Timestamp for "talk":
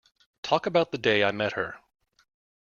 0.41-0.65